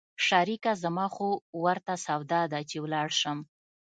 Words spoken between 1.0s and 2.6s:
خو ورته سودا ده